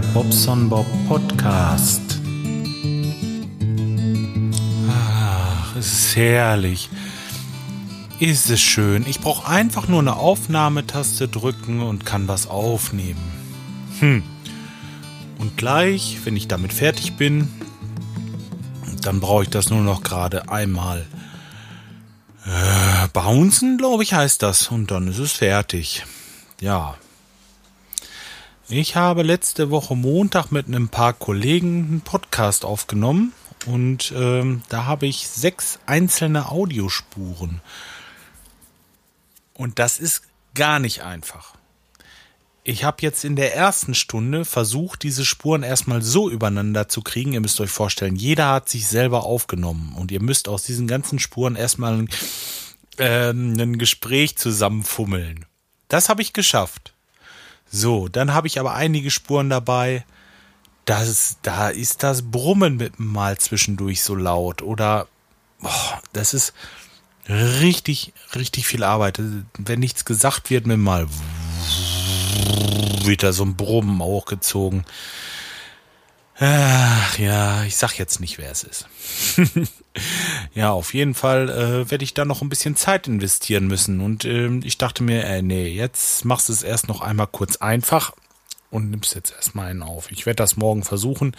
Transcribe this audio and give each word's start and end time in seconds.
Bobson 0.00 0.68
Bob 0.68 0.86
Podcast. 1.08 2.20
Ach, 4.90 5.76
es 5.76 5.92
ist 5.92 6.16
herrlich. 6.16 6.90
Ist 8.20 8.50
es 8.50 8.60
schön. 8.60 9.04
Ich 9.06 9.20
brauche 9.20 9.48
einfach 9.48 9.88
nur 9.88 10.00
eine 10.00 10.16
Aufnahmetaste 10.16 11.28
drücken 11.28 11.82
und 11.82 12.06
kann 12.06 12.28
was 12.28 12.46
aufnehmen. 12.48 13.20
Hm. 14.00 14.22
Und 15.38 15.56
gleich, 15.56 16.18
wenn 16.24 16.36
ich 16.36 16.48
damit 16.48 16.72
fertig 16.72 17.14
bin, 17.14 17.48
dann 19.02 19.20
brauche 19.20 19.44
ich 19.44 19.50
das 19.50 19.70
nur 19.70 19.82
noch 19.82 20.02
gerade 20.02 20.48
einmal 20.50 21.06
äh, 22.44 23.08
bouncen, 23.12 23.78
glaube 23.78 24.02
ich, 24.02 24.14
heißt 24.14 24.42
das. 24.42 24.68
Und 24.68 24.90
dann 24.90 25.08
ist 25.08 25.18
es 25.18 25.32
fertig. 25.32 26.04
Ja. 26.60 26.96
Ich 28.68 28.96
habe 28.96 29.22
letzte 29.22 29.70
Woche 29.70 29.94
Montag 29.94 30.50
mit 30.50 30.66
einem 30.66 30.88
paar 30.88 31.12
Kollegen 31.12 31.84
einen 31.84 32.00
Podcast 32.00 32.64
aufgenommen 32.64 33.32
und 33.64 34.12
ähm, 34.16 34.62
da 34.68 34.86
habe 34.86 35.06
ich 35.06 35.28
sechs 35.28 35.78
einzelne 35.86 36.50
Audiospuren. 36.50 37.60
Und 39.54 39.78
das 39.78 40.00
ist 40.00 40.22
gar 40.56 40.80
nicht 40.80 41.04
einfach. 41.04 41.54
Ich 42.64 42.82
habe 42.82 42.96
jetzt 43.02 43.24
in 43.24 43.36
der 43.36 43.54
ersten 43.54 43.94
Stunde 43.94 44.44
versucht, 44.44 45.04
diese 45.04 45.24
Spuren 45.24 45.62
erstmal 45.62 46.02
so 46.02 46.28
übereinander 46.28 46.88
zu 46.88 47.02
kriegen. 47.02 47.34
Ihr 47.34 47.40
müsst 47.40 47.60
euch 47.60 47.70
vorstellen, 47.70 48.16
jeder 48.16 48.48
hat 48.48 48.68
sich 48.68 48.88
selber 48.88 49.22
aufgenommen 49.22 49.94
und 49.96 50.10
ihr 50.10 50.20
müsst 50.20 50.48
aus 50.48 50.64
diesen 50.64 50.88
ganzen 50.88 51.20
Spuren 51.20 51.54
erstmal 51.54 51.98
ein, 51.98 52.08
äh, 52.98 53.30
ein 53.30 53.78
Gespräch 53.78 54.36
zusammenfummeln. 54.36 55.46
Das 55.86 56.08
habe 56.08 56.22
ich 56.22 56.32
geschafft. 56.32 56.95
So, 57.76 58.08
dann 58.08 58.32
habe 58.32 58.46
ich 58.46 58.58
aber 58.58 58.72
einige 58.72 59.10
Spuren 59.10 59.50
dabei. 59.50 60.06
Das, 60.86 61.36
da 61.42 61.68
ist 61.68 62.02
das 62.02 62.22
Brummen 62.22 62.78
mit 62.78 62.98
mal 62.98 63.36
zwischendurch 63.36 64.02
so 64.02 64.14
laut 64.14 64.62
oder 64.62 65.08
boah, 65.60 66.00
das 66.14 66.32
ist 66.32 66.54
richtig, 67.28 68.14
richtig 68.34 68.66
viel 68.66 68.82
Arbeit. 68.82 69.20
Wenn 69.58 69.80
nichts 69.80 70.06
gesagt 70.06 70.48
wird, 70.48 70.66
mir 70.66 70.78
mal 70.78 71.06
wieder 73.04 73.34
so 73.34 73.44
ein 73.44 73.56
Brummen 73.56 74.00
hochgezogen. 74.00 74.86
Ach 76.38 77.18
ja, 77.18 77.64
ich 77.64 77.76
sag 77.76 77.98
jetzt 77.98 78.20
nicht, 78.20 78.36
wer 78.36 78.50
es 78.50 78.62
ist. 78.62 78.86
ja, 80.54 80.70
auf 80.70 80.92
jeden 80.92 81.14
Fall 81.14 81.48
äh, 81.48 81.90
werde 81.90 82.04
ich 82.04 82.12
da 82.12 82.26
noch 82.26 82.42
ein 82.42 82.50
bisschen 82.50 82.76
Zeit 82.76 83.08
investieren 83.08 83.66
müssen. 83.66 84.00
Und 84.00 84.24
äh, 84.26 84.48
ich 84.62 84.76
dachte 84.76 85.02
mir, 85.02 85.24
äh, 85.24 85.40
nee, 85.40 85.68
jetzt 85.68 86.24
machst 86.26 86.48
du 86.48 86.52
es 86.52 86.62
erst 86.62 86.88
noch 86.88 87.00
einmal 87.00 87.26
kurz 87.26 87.56
einfach 87.56 88.12
und 88.70 88.90
nimmst 88.90 89.14
jetzt 89.14 89.32
erstmal 89.32 89.68
einen 89.68 89.82
auf. 89.82 90.10
Ich 90.10 90.26
werde 90.26 90.36
das 90.36 90.56
morgen 90.56 90.82
versuchen, 90.82 91.36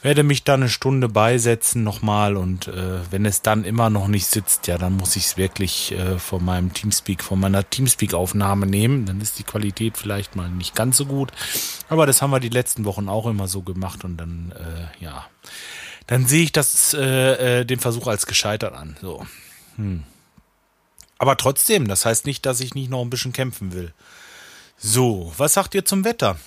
werde 0.00 0.22
mich 0.22 0.44
dann 0.44 0.60
eine 0.60 0.68
Stunde 0.68 1.08
beisetzen 1.08 1.82
nochmal 1.82 2.36
und 2.36 2.68
äh, 2.68 3.00
wenn 3.10 3.24
es 3.24 3.42
dann 3.42 3.64
immer 3.64 3.90
noch 3.90 4.08
nicht 4.08 4.26
sitzt, 4.26 4.66
ja, 4.66 4.78
dann 4.78 4.96
muss 4.96 5.16
ich 5.16 5.24
es 5.24 5.36
wirklich 5.36 5.92
äh, 5.92 6.18
von 6.18 6.44
meinem 6.44 6.72
Teamspeak, 6.72 7.22
von 7.22 7.40
meiner 7.40 7.68
Teamspeak-Aufnahme 7.68 8.66
nehmen. 8.66 9.06
Dann 9.06 9.20
ist 9.20 9.38
die 9.38 9.44
Qualität 9.44 9.96
vielleicht 9.96 10.36
mal 10.36 10.50
nicht 10.50 10.74
ganz 10.74 10.96
so 10.96 11.06
gut. 11.06 11.32
Aber 11.88 12.06
das 12.06 12.22
haben 12.22 12.30
wir 12.30 12.40
die 12.40 12.48
letzten 12.48 12.84
Wochen 12.84 13.08
auch 13.08 13.26
immer 13.26 13.48
so 13.48 13.62
gemacht 13.62 14.04
und 14.04 14.16
dann, 14.18 14.52
äh, 14.52 15.04
ja, 15.04 15.26
dann 16.06 16.26
sehe 16.26 16.44
ich 16.44 16.52
das, 16.52 16.94
äh, 16.94 17.60
äh, 17.60 17.64
den 17.64 17.80
Versuch 17.80 18.06
als 18.06 18.26
gescheitert 18.26 18.74
an. 18.74 18.96
So. 19.00 19.26
Hm. 19.76 20.04
Aber 21.18 21.36
trotzdem, 21.36 21.88
das 21.88 22.04
heißt 22.04 22.26
nicht, 22.26 22.46
dass 22.46 22.60
ich 22.60 22.74
nicht 22.74 22.90
noch 22.90 23.02
ein 23.02 23.10
bisschen 23.10 23.32
kämpfen 23.32 23.72
will. 23.72 23.92
So, 24.78 25.32
was 25.36 25.54
sagt 25.54 25.74
ihr 25.74 25.84
zum 25.84 26.04
Wetter? 26.04 26.38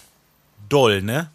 Doll, 0.71 1.01
ne? 1.01 1.29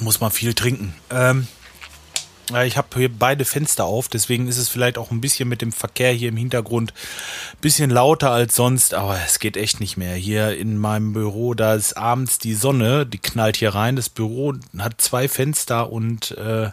Muss 0.00 0.20
man 0.20 0.30
viel 0.30 0.54
trinken. 0.54 0.94
Ähm, 1.10 1.46
ich 2.66 2.76
habe 2.76 2.88
hier 2.96 3.10
beide 3.10 3.44
Fenster 3.44 3.84
auf, 3.84 4.08
deswegen 4.08 4.48
ist 4.48 4.58
es 4.58 4.68
vielleicht 4.68 4.98
auch 4.98 5.10
ein 5.10 5.20
bisschen 5.20 5.48
mit 5.48 5.62
dem 5.62 5.72
Verkehr 5.72 6.12
hier 6.12 6.28
im 6.28 6.36
Hintergrund 6.36 6.92
ein 6.92 7.60
bisschen 7.62 7.88
lauter 7.88 8.30
als 8.30 8.54
sonst, 8.54 8.92
aber 8.92 9.18
es 9.24 9.38
geht 9.38 9.56
echt 9.56 9.80
nicht 9.80 9.96
mehr. 9.96 10.14
Hier 10.14 10.56
in 10.56 10.76
meinem 10.76 11.14
Büro, 11.14 11.54
da 11.54 11.74
ist 11.74 11.96
abends 11.96 12.38
die 12.38 12.54
Sonne, 12.54 13.06
die 13.06 13.18
knallt 13.18 13.56
hier 13.56 13.74
rein. 13.74 13.96
Das 13.96 14.10
Büro 14.10 14.54
hat 14.78 15.00
zwei 15.00 15.26
Fenster 15.26 15.90
und 15.90 16.32
äh, 16.32 16.70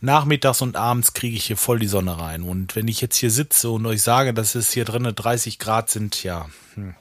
nachmittags 0.00 0.62
und 0.62 0.76
abends 0.76 1.14
kriege 1.14 1.36
ich 1.36 1.44
hier 1.44 1.56
voll 1.56 1.78
die 1.78 1.86
Sonne 1.86 2.18
rein. 2.18 2.42
Und 2.42 2.74
wenn 2.74 2.88
ich 2.88 3.00
jetzt 3.00 3.16
hier 3.16 3.30
sitze 3.30 3.70
und 3.70 3.86
euch 3.86 4.02
sage, 4.02 4.34
dass 4.34 4.56
es 4.56 4.72
hier 4.72 4.84
drinnen 4.84 5.14
30 5.14 5.60
Grad 5.60 5.90
sind, 5.90 6.24
ja. 6.24 6.46
Hm. 6.74 6.94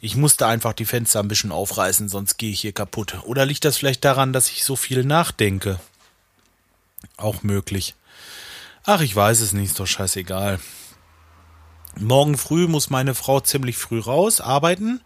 Ich 0.00 0.16
musste 0.16 0.46
einfach 0.46 0.72
die 0.72 0.86
Fenster 0.86 1.20
ein 1.20 1.28
bisschen 1.28 1.52
aufreißen, 1.52 2.08
sonst 2.08 2.38
gehe 2.38 2.50
ich 2.50 2.60
hier 2.60 2.72
kaputt. 2.72 3.18
Oder 3.24 3.44
liegt 3.44 3.64
das 3.64 3.76
vielleicht 3.76 4.04
daran, 4.04 4.32
dass 4.32 4.50
ich 4.50 4.64
so 4.64 4.76
viel 4.76 5.04
nachdenke? 5.04 5.78
Auch 7.16 7.42
möglich. 7.42 7.94
Ach, 8.84 9.02
ich 9.02 9.14
weiß 9.14 9.40
es 9.40 9.52
nicht, 9.52 9.70
ist 9.70 9.80
doch 9.80 9.86
scheißegal. 9.86 10.58
Morgen 11.98 12.38
früh 12.38 12.66
muss 12.66 12.88
meine 12.88 13.14
Frau 13.14 13.40
ziemlich 13.40 13.76
früh 13.76 14.00
raus 14.00 14.40
arbeiten 14.40 15.00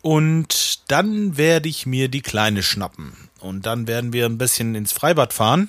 und 0.00 0.90
dann 0.90 1.36
werde 1.36 1.68
ich 1.68 1.86
mir 1.86 2.08
die 2.08 2.22
Kleine 2.22 2.62
schnappen. 2.62 3.28
Und 3.40 3.66
dann 3.66 3.86
werden 3.86 4.12
wir 4.12 4.24
ein 4.24 4.38
bisschen 4.38 4.74
ins 4.74 4.92
Freibad 4.92 5.34
fahren 5.34 5.68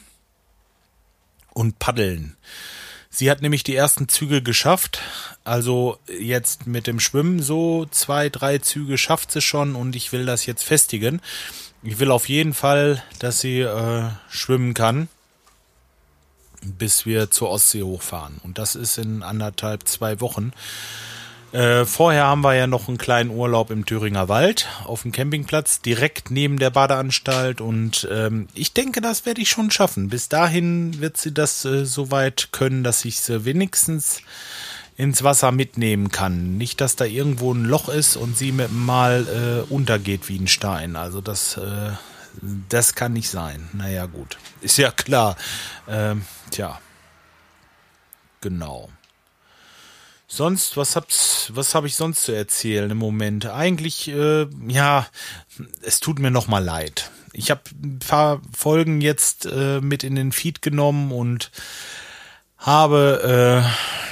und 1.54 1.80
paddeln. 1.80 2.38
Sie 3.18 3.32
hat 3.32 3.42
nämlich 3.42 3.64
die 3.64 3.78
ersten 3.78 4.10
Züge 4.10 4.42
geschafft. 4.42 5.00
Also 5.46 5.98
jetzt 6.20 6.68
mit 6.68 6.86
dem 6.86 7.00
Schwimmen 7.00 7.42
so 7.42 7.86
zwei, 7.86 8.28
drei 8.28 8.58
Züge 8.58 8.98
schafft 8.98 9.32
sie 9.32 9.40
schon 9.40 9.76
und 9.76 9.96
ich 9.96 10.12
will 10.12 10.26
das 10.26 10.46
jetzt 10.46 10.66
festigen. 10.66 11.22
Ich 11.82 12.00
will 12.00 12.12
auf 12.12 12.28
jeden 12.28 12.54
Fall, 12.54 13.02
dass 13.20 13.40
sie 13.40 13.62
äh, 13.62 14.10
schwimmen 14.30 14.74
kann, 14.74 15.08
bis 16.62 17.06
wir 17.06 17.32
zur 17.32 17.52
Ostsee 17.52 17.84
hochfahren. 17.84 18.42
Und 18.44 18.58
das 18.58 18.76
ist 18.76 18.98
in 18.98 19.24
anderthalb, 19.24 19.88
zwei 19.88 20.20
Wochen. 20.20 20.52
Äh, 21.56 21.86
vorher 21.86 22.26
haben 22.26 22.42
wir 22.42 22.54
ja 22.54 22.68
noch 22.68 22.90
einen 22.90 22.98
kleinen 22.98 23.30
Urlaub 23.30 23.72
im 23.72 23.86
Thüringer 23.86 24.28
Wald 24.28 24.68
auf 24.84 25.04
dem 25.04 25.14
Campingplatz, 25.14 25.80
direkt 25.80 26.30
neben 26.30 26.60
der 26.60 26.70
Badeanstalt. 26.70 27.62
Und 27.62 28.06
ähm, 28.12 28.50
ich 28.54 28.74
denke, 28.74 29.00
das 29.00 29.26
werde 29.26 29.40
ich 29.40 29.50
schon 29.50 29.72
schaffen. 29.72 30.10
Bis 30.10 30.28
dahin 30.28 31.00
wird 31.00 31.16
sie 31.16 31.34
das 31.34 31.64
äh, 31.64 31.86
so 31.86 32.12
weit 32.12 32.50
können, 32.52 32.84
dass 32.84 33.06
ich 33.06 33.22
sie 33.22 33.46
wenigstens 33.46 34.22
ins 34.98 35.24
Wasser 35.24 35.54
mitnehmen 35.54 36.10
kann. 36.12 36.58
Nicht, 36.58 36.82
dass 36.82 36.98
da 36.98 37.06
irgendwo 37.06 37.54
ein 37.54 37.64
Loch 37.64 37.88
ist 37.88 38.18
und 38.18 38.38
sie 38.38 38.52
mit 38.52 38.74
mal 38.74 39.26
äh, 39.70 39.74
untergeht 39.74 40.28
wie 40.28 40.38
ein 40.38 40.50
Stein. 40.50 40.98
Also 40.98 41.22
das, 41.22 41.56
äh, 41.56 41.92
das 42.68 42.96
kann 42.96 43.14
nicht 43.14 43.30
sein. 43.30 43.70
Naja, 43.72 44.08
gut. 44.08 44.38
Ist 44.60 44.78
ja 44.78 44.92
klar. 44.92 45.38
Ähm, 45.88 46.26
tja. 46.52 46.82
Genau. 48.42 48.90
Sonst, 50.28 50.76
was 50.76 50.96
hab's, 50.96 51.52
was 51.54 51.76
habe 51.76 51.88
ich 51.88 51.96
sonst 51.96 52.24
zu 52.24 52.32
erzählen 52.32 52.90
im 52.90 52.98
Moment? 52.98 53.46
Eigentlich, 53.46 54.08
äh, 54.08 54.48
ja, 54.68 55.06
es 55.82 56.00
tut 56.00 56.20
mir 56.20 56.32
noch 56.32 56.48
mal 56.48 56.64
leid. 56.64 57.12
Ich 57.34 57.52
habe 57.52 57.62
ein 57.84 58.00
paar 58.00 58.42
Folgen 58.56 59.02
jetzt 59.02 59.46
äh, 59.46 59.82
mit 59.82 60.04
in 60.04 60.16
den 60.16 60.32
Feed 60.32 60.62
genommen 60.62 61.12
und 61.12 61.52
habe 62.58 63.64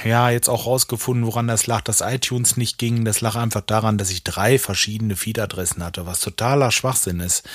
äh, 0.04 0.08
ja 0.08 0.30
jetzt 0.30 0.48
auch 0.48 0.66
rausgefunden, 0.66 1.26
woran 1.26 1.48
das 1.48 1.66
lag, 1.66 1.80
dass 1.80 2.02
iTunes 2.02 2.56
nicht 2.56 2.78
ging. 2.78 3.04
Das 3.04 3.20
lag 3.20 3.34
einfach 3.34 3.62
daran, 3.62 3.98
dass 3.98 4.10
ich 4.10 4.22
drei 4.22 4.60
verschiedene 4.60 5.16
Feed-Adressen 5.16 5.82
hatte, 5.82 6.06
was 6.06 6.20
totaler 6.20 6.70
Schwachsinn 6.70 7.18
ist. 7.18 7.48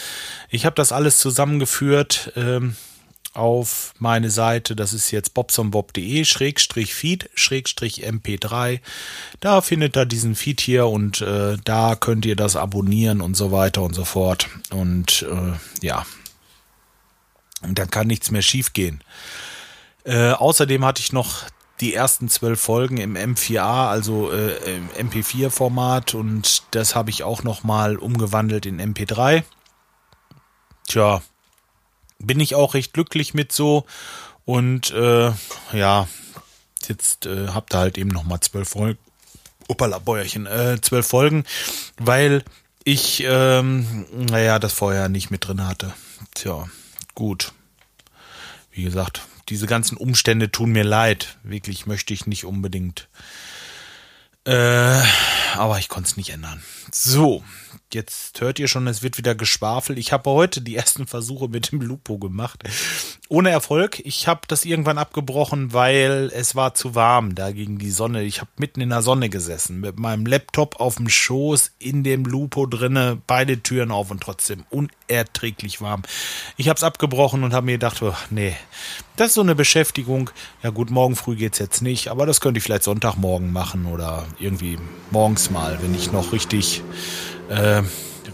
Ich 0.50 0.66
habe 0.66 0.76
das 0.76 0.92
alles 0.92 1.20
zusammengeführt. 1.20 2.34
Ähm, 2.36 2.76
auf 3.34 3.94
meine 4.00 4.30
Seite. 4.30 4.76
Das 4.76 4.94
ist 4.94 5.12
jetzt 5.12 5.34
bobsonbob.de 5.34 6.26
Schrägstrich 6.26 6.94
Feed 6.94 7.30
Schrägstrich 7.36 8.06
MP3. 8.08 8.82
Da 9.40 9.62
findet 9.62 9.98
ihr 9.98 10.06
diesen 10.06 10.36
Feed 10.36 10.62
hier 10.62 10.88
und 10.88 11.22
äh, 11.22 11.58
da 11.64 11.96
könnt 11.96 12.26
ihr 12.26 12.36
das 12.36 12.56
abonnieren 12.56 13.22
und 13.22 13.36
so 13.36 13.52
weiter 13.52 13.82
und 13.84 13.94
so 13.94 14.06
fort. 14.06 14.48
Und 14.72 15.26
äh, 15.30 15.86
ja, 15.86 16.06
und 17.62 17.78
dann 17.78 17.90
kann 17.90 18.08
nichts 18.08 18.32
mehr 18.32 18.42
schiefgehen. 18.42 19.04
Äh, 20.04 20.32
außerdem 20.32 20.86
hatte 20.86 21.02
ich 21.02 21.14
noch 21.14 21.44
die 21.82 21.94
ersten 21.94 22.30
zwölf 22.30 22.60
Folgen 22.60 22.98
im 22.98 23.16
M4A, 23.16 23.90
also 23.90 24.32
äh, 24.32 24.76
im 24.76 25.10
MP4-Format 25.10 26.14
und 26.14 26.64
das 26.72 26.96
habe 26.96 27.10
ich 27.10 27.24
auch 27.24 27.44
noch 27.44 27.64
mal 27.64 27.98
umgewandelt 27.98 28.66
in 28.66 28.82
MP3. 28.82 29.44
Tja, 30.88 31.22
bin 32.20 32.40
ich 32.40 32.56
auch 32.56 32.74
recht 32.74 32.94
glücklich 32.94 33.34
mit 33.34 33.52
so. 33.52 33.86
Und 34.46 34.92
äh, 34.92 35.32
ja, 35.74 36.08
jetzt 36.88 37.26
äh, 37.26 37.48
habt 37.50 37.74
ihr 37.74 37.80
halt 37.80 37.98
eben 37.98 38.10
nochmal 38.10 38.40
zwölf 38.42 38.70
Folgen. 38.70 39.00
Opala, 39.68 40.00
Bäuerchen, 40.00 40.48
äh, 40.48 40.80
zwölf 40.82 41.08
Folgen, 41.08 41.44
weil 41.98 42.44
ich, 42.84 43.24
ähm, 43.26 44.08
naja, 44.12 44.58
das 44.58 44.74
vorher 44.74 45.10
nicht 45.10 45.30
mit 45.30 45.48
drin 45.48 45.68
hatte. 45.68 45.94
Tja, 46.34 46.68
gut. 47.14 47.54
Wie 48.72 48.84
gesagt, 48.84 49.22
diese 49.50 49.68
ganzen 49.68 49.98
Umstände 49.98 50.52
tun 50.52 50.72
mir 50.72 50.84
leid. 50.84 51.38
Wirklich 51.44 51.86
möchte 51.86 52.14
ich 52.14 52.26
nicht 52.26 52.46
unbedingt. 52.46 53.08
Äh, 54.46 55.04
aber 55.60 55.78
ich 55.78 55.90
konnte 55.90 56.10
es 56.10 56.18
nicht 56.18 56.30
ändern. 56.30 56.62
So, 56.92 57.44
jetzt 57.94 58.40
hört 58.40 58.60
ihr 58.60 58.70
schon, 58.70 58.88
es 58.88 59.04
wird 59.04 59.18
wieder 59.18 59.36
geschwafelt. 59.36 60.00
Ich 60.00 60.14
habe 60.14 60.30
heute 60.30 60.62
die 60.62 60.76
ersten 60.76 61.06
Versuche 61.06 61.50
mit 61.50 61.72
dem 61.72 61.82
Lupo 61.82 62.18
gemacht. 62.18 62.64
Ohne 63.28 63.50
Erfolg. 63.50 64.00
Ich 64.06 64.28
habe 64.28 64.42
das 64.48 64.64
irgendwann 64.64 64.98
abgebrochen, 64.98 65.74
weil 65.74 66.32
es 66.34 66.56
war 66.56 66.74
zu 66.74 66.96
warm. 66.96 67.36
Da 67.36 67.52
ging 67.52 67.78
die 67.78 67.92
Sonne. 67.92 68.24
Ich 68.24 68.40
habe 68.40 68.50
mitten 68.58 68.80
in 68.80 68.90
der 68.90 69.02
Sonne 69.02 69.30
gesessen. 69.30 69.82
Mit 69.82 70.00
meinem 70.00 70.26
Laptop 70.26 70.80
auf 70.80 70.96
dem 70.96 71.10
Schoß, 71.10 71.72
in 71.78 72.04
dem 72.04 72.24
Lupo 72.24 72.66
drinne, 72.66 73.22
beide 73.28 73.62
Türen 73.62 73.92
auf 73.92 74.12
und 74.12 74.24
trotzdem 74.24 74.64
unerträglich 74.70 75.82
warm. 75.82 76.04
Ich 76.56 76.70
habe 76.70 76.78
es 76.78 76.84
abgebrochen 76.84 77.44
und 77.44 77.54
habe 77.54 77.66
mir 77.66 77.74
gedacht, 77.74 78.02
oh, 78.02 78.16
nee, 78.30 78.56
das 79.20 79.30
ist 79.30 79.34
so 79.34 79.42
eine 79.42 79.56
Beschäftigung. 79.56 80.30
Ja 80.64 80.70
gut, 80.70 80.92
morgen 80.92 81.16
früh 81.16 81.36
geht's 81.36 81.60
jetzt 81.60 81.82
nicht, 81.82 82.08
aber 82.08 82.26
das 82.26 82.40
könnte 82.40 82.60
ich 82.60 82.64
vielleicht 82.64 82.84
Sonntagmorgen 82.84 83.52
machen 83.52 83.86
oder 83.86 84.26
irgendwie 84.40 84.78
morgens 85.12 85.50
mal, 85.50 85.78
wenn 85.82 85.94
ich 85.94 86.12
noch 86.12 86.32
richtig 86.32 86.82
äh, 87.50 87.84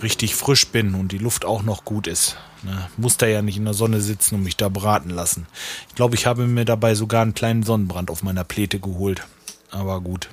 richtig 0.03 0.35
frisch 0.35 0.67
bin 0.67 0.93
und 0.93 1.11
die 1.11 1.17
Luft 1.17 1.45
auch 1.45 1.63
noch 1.63 1.85
gut 1.85 2.05
ist. 2.05 2.37
Ne? 2.61 2.87
Muss 2.97 3.17
da 3.17 3.25
ja 3.25 3.41
nicht 3.41 3.57
in 3.57 3.65
der 3.65 3.73
Sonne 3.73 3.99
sitzen 3.99 4.35
und 4.35 4.43
mich 4.43 4.57
da 4.57 4.69
braten 4.69 5.09
lassen. 5.09 5.47
Ich 5.89 5.95
glaube, 5.95 6.15
ich 6.15 6.27
habe 6.27 6.45
mir 6.45 6.65
dabei 6.65 6.93
sogar 6.93 7.23
einen 7.23 7.33
kleinen 7.33 7.63
Sonnenbrand 7.63 8.11
auf 8.11 8.21
meiner 8.21 8.43
Pläte 8.43 8.79
geholt. 8.79 9.25
Aber 9.71 10.01
gut. 10.01 10.29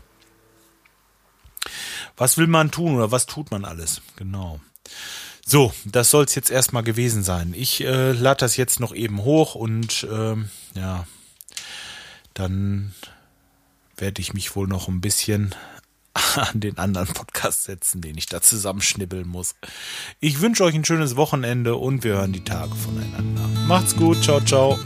Was 2.16 2.36
will 2.36 2.46
man 2.46 2.70
tun 2.70 2.96
oder 2.96 3.10
was 3.10 3.24
tut 3.26 3.50
man 3.50 3.64
alles? 3.64 4.02
Genau. 4.16 4.60
So, 5.44 5.72
das 5.84 6.10
soll 6.10 6.24
es 6.24 6.34
jetzt 6.34 6.50
erstmal 6.50 6.82
gewesen 6.82 7.22
sein. 7.22 7.52
Ich 7.56 7.82
äh, 7.82 8.12
lade 8.12 8.38
das 8.38 8.56
jetzt 8.56 8.80
noch 8.80 8.94
eben 8.94 9.24
hoch 9.24 9.54
und 9.54 10.06
ähm, 10.10 10.50
ja, 10.74 11.06
dann 12.34 12.94
werde 13.96 14.20
ich 14.20 14.34
mich 14.34 14.54
wohl 14.56 14.68
noch 14.68 14.88
ein 14.88 15.00
bisschen 15.00 15.54
an 16.36 16.60
den 16.60 16.78
anderen 16.78 17.08
Podcast 17.08 17.64
setzen, 17.64 18.00
den 18.00 18.16
ich 18.16 18.26
da 18.26 18.40
zusammenschnibbeln 18.40 19.26
muss. 19.26 19.54
Ich 20.20 20.40
wünsche 20.40 20.64
euch 20.64 20.74
ein 20.74 20.84
schönes 20.84 21.16
Wochenende 21.16 21.76
und 21.76 22.04
wir 22.04 22.14
hören 22.14 22.32
die 22.32 22.44
Tage 22.44 22.74
voneinander. 22.74 23.48
Macht's 23.66 23.96
gut, 23.96 24.22
ciao, 24.22 24.40
ciao. 24.40 24.78